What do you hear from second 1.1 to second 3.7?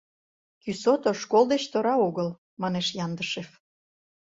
школ деч тора огыл,— манеш Яндышев.